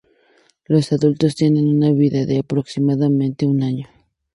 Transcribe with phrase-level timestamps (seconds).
[0.65, 3.87] Los adultos tienen una vida de aproximadamente un año.